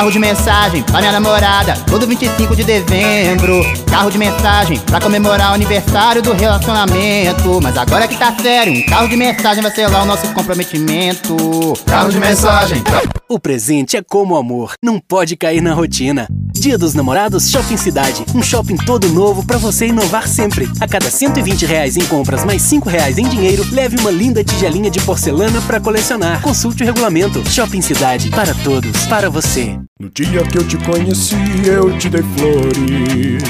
[0.00, 3.60] Carro de mensagem pra minha namorada, todo 25 de dezembro.
[3.86, 7.60] Carro de mensagem pra comemorar o aniversário do relacionamento.
[7.62, 11.36] Mas agora que tá sério, um carro de mensagem vai selar o nosso comprometimento.
[11.84, 12.82] Carro de mensagem.
[13.28, 16.26] O presente é como o amor, não pode cair na rotina.
[16.60, 18.22] Dia dos Namorados Shopping Cidade.
[18.34, 20.68] Um shopping todo novo para você inovar sempre.
[20.78, 24.90] A cada 120 reais em compras mais 5 reais em dinheiro, leve uma linda tigelinha
[24.90, 26.42] de porcelana para colecionar.
[26.42, 27.42] Consulte o regulamento.
[27.48, 28.28] Shopping Cidade.
[28.28, 29.06] Para todos.
[29.06, 29.78] Para você.
[29.98, 31.34] No dia que eu te conheci,
[31.64, 33.42] eu te dei flores.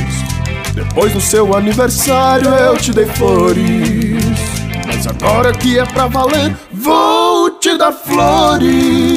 [0.73, 4.25] Depois do seu aniversário, eu te dei flores.
[4.87, 9.10] Mas agora que é pra valer, vou te dar flores.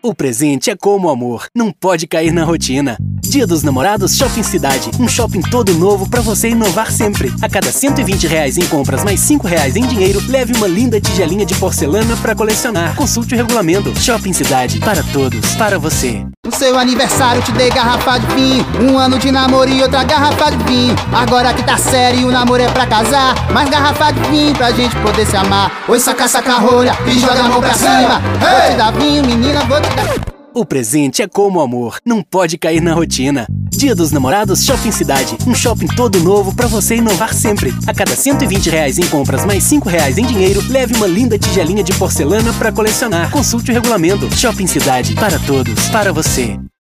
[0.00, 2.96] O presente é como o amor, não pode cair na rotina.
[3.28, 4.90] Dia dos Namorados Shopping Cidade.
[4.98, 7.30] Um shopping todo novo para você inovar sempre.
[7.42, 11.44] A cada 120 reais em compras mais 5 reais em dinheiro, leve uma linda tigelinha
[11.44, 12.94] de porcelana para colecionar.
[12.96, 13.94] Consulte o regulamento.
[14.00, 14.78] Shopping Cidade.
[14.80, 15.54] Para todos.
[15.56, 16.24] Para você.
[16.46, 20.50] No seu aniversário te dei garrafa de vinho Um ano de namoro e outra garrafa
[20.50, 24.54] de vinho Agora que tá sério o namoro é pra casar Mais garrafa de vinho
[24.54, 28.22] pra gente poder se amar Oi, saca, saca rolha e joga a mão pra cima
[28.40, 30.27] Vou te dar vinho, menina, vou te dar...
[30.58, 33.46] O presente é como o amor, não pode cair na rotina.
[33.70, 35.38] Dia dos Namorados Shopping Cidade.
[35.46, 37.72] Um shopping todo novo para você inovar sempre.
[37.86, 41.84] A cada 120 reais em compras mais 5 reais em dinheiro, leve uma linda tigelinha
[41.84, 43.30] de porcelana para colecionar.
[43.30, 44.28] Consulte o regulamento.
[44.36, 45.14] Shopping Cidade.
[45.14, 45.88] Para todos.
[45.90, 46.58] Para você.